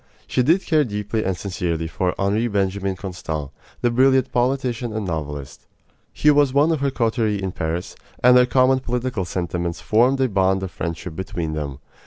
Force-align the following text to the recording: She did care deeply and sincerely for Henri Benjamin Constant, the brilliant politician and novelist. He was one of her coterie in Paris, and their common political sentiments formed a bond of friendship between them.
She 0.25 0.41
did 0.41 0.65
care 0.65 0.83
deeply 0.83 1.23
and 1.23 1.37
sincerely 1.37 1.85
for 1.85 2.15
Henri 2.19 2.47
Benjamin 2.47 2.95
Constant, 2.95 3.51
the 3.81 3.91
brilliant 3.91 4.31
politician 4.31 4.93
and 4.93 5.05
novelist. 5.05 5.67
He 6.11 6.31
was 6.31 6.55
one 6.55 6.71
of 6.71 6.79
her 6.79 6.89
coterie 6.89 7.39
in 7.39 7.51
Paris, 7.51 7.95
and 8.23 8.35
their 8.35 8.47
common 8.47 8.79
political 8.79 9.25
sentiments 9.25 9.79
formed 9.79 10.19
a 10.19 10.27
bond 10.27 10.63
of 10.63 10.71
friendship 10.71 11.15
between 11.15 11.53
them. 11.53 11.77